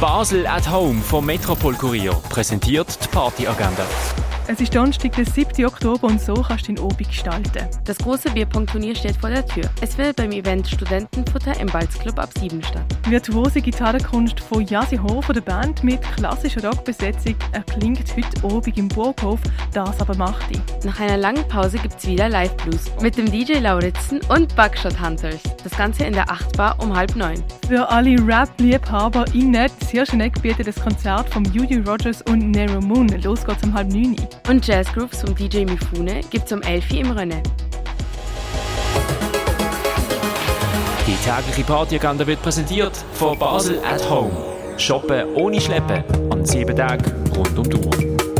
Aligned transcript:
Basel 0.00 0.46
at 0.46 0.70
Home 0.70 1.00
vom 1.00 1.24
Metropol 1.24 1.74
Kurier 1.74 2.12
präsentiert 2.28 3.02
die 3.02 3.08
Partyagenda. 3.08 3.86
Es 4.48 4.60
ist 4.60 4.72
Donnerstag, 4.76 5.10
der 5.16 5.26
7. 5.26 5.64
Oktober 5.66 6.06
und 6.06 6.20
so 6.20 6.34
kannst 6.34 6.68
du 6.68 6.74
deinen 6.74 6.84
Obig 6.84 7.08
gestalten. 7.08 7.68
Das 7.84 7.98
große 7.98 8.30
Bierpong-Turnier 8.30 8.94
steht 8.94 9.16
vor 9.16 9.28
der 9.28 9.44
Tür. 9.44 9.64
Es 9.80 9.96
findet 9.96 10.14
beim 10.14 10.30
Event 10.30 10.68
Studentenfutter 10.68 11.58
im 11.58 11.66
Balzclub 11.66 12.16
ab 12.20 12.30
7 12.38 12.62
statt. 12.62 12.84
Virtuose 13.08 13.60
Gitarrenkunst 13.60 14.38
von 14.38 14.64
Jasi 14.64 14.98
Hofer 14.98 15.32
der 15.32 15.40
Band 15.40 15.82
mit 15.82 16.00
klassischer 16.00 16.64
Rockbesetzung 16.64 17.34
erklingt 17.50 18.04
heute 18.16 18.44
Obig 18.44 18.78
im 18.78 18.86
Burghof, 18.86 19.40
das 19.72 20.00
aber 20.00 20.16
macht 20.16 20.46
die. 20.54 20.86
Nach 20.86 21.00
einer 21.00 21.16
langen 21.16 21.46
Pause 21.48 21.78
gibt 21.78 21.98
es 21.98 22.06
wieder 22.06 22.28
Live-Blues 22.28 22.92
mit 23.02 23.16
dem 23.16 23.28
DJ 23.28 23.54
Lauritzen 23.54 24.20
und 24.28 24.54
Buckshot 24.54 25.00
Hunters. 25.00 25.42
Das 25.64 25.76
Ganze 25.76 26.04
in 26.04 26.12
der 26.12 26.30
8 26.30 26.56
Bar 26.56 26.76
um 26.78 26.94
halb 26.94 27.16
neun. 27.16 27.42
Für 27.66 27.88
alle 27.88 28.16
Rap-Liebhaber 28.24 29.24
in 29.34 29.50
Net, 29.50 29.72
sehr 29.90 30.06
schön 30.06 30.20
bietet 30.40 30.68
das 30.68 30.76
Konzert 30.76 31.28
von 31.30 31.44
Judy 31.46 31.78
Rogers 31.78 32.22
und 32.22 32.52
Nero 32.52 32.80
Moon. 32.80 33.08
Los 33.22 33.44
geht's 33.44 33.64
um 33.64 33.74
halb 33.74 33.88
neun. 33.92 34.16
Und 34.48 34.66
Jazzgrooves 34.66 35.20
vom 35.20 35.34
DJ 35.34 35.64
Mifune 35.64 36.20
gibt's 36.30 36.52
um 36.52 36.62
11 36.62 36.90
Uhr 36.90 36.98
im 36.98 37.10
Rennen. 37.10 37.42
Die 41.06 41.16
tägliche 41.24 41.64
Partyagenda 41.64 42.26
wird 42.26 42.42
präsentiert 42.42 42.92
von 43.12 43.38
Basel 43.38 43.78
at 43.84 44.08
Home. 44.10 44.30
Shoppen 44.76 45.34
ohne 45.34 45.60
Schleppen 45.60 46.04
an 46.30 46.44
sieben 46.44 46.76
Tagen 46.76 47.04
rund 47.34 47.58
um 47.58 47.68
die 47.68 47.76
Uhr. 47.76 48.35